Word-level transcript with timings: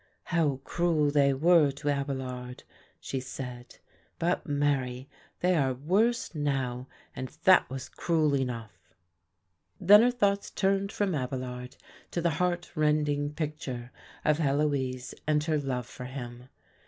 "How 0.33 0.61
cruel 0.63 1.11
they 1.11 1.31
were 1.31 1.69
to 1.73 1.89
Abelard," 1.89 2.63
she 2.99 3.19
said, 3.19 3.77
"but 4.17 4.47
marry, 4.47 5.07
they 5.41 5.55
are 5.55 5.75
worse 5.75 6.33
now, 6.33 6.87
and 7.15 7.27
that 7.43 7.69
was 7.69 7.87
cruel 7.87 8.35
enough." 8.35 8.95
Then 9.79 10.01
her 10.01 10.09
thoughts 10.09 10.49
turned 10.49 10.91
from 10.91 11.13
Abelard 11.13 11.75
to 12.09 12.19
the 12.19 12.31
heart 12.41 12.71
rending 12.73 13.35
picture 13.35 13.91
of 14.25 14.39
Heloise 14.39 15.13
and 15.27 15.43
her 15.43 15.59
love 15.59 15.85
for 15.85 16.05
him. 16.05 16.49